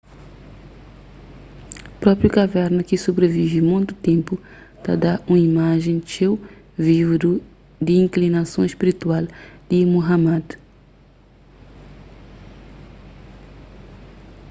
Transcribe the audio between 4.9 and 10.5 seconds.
da un imajen txeu vivu di inklinason spiritual di muhammad